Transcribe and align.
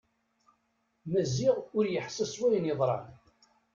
Maziɣ 1.11 1.55
ur 1.77 1.85
yeḥsi 1.87 2.25
s 2.31 2.33
wayen 2.41 2.69
yeḍran. 2.69 3.05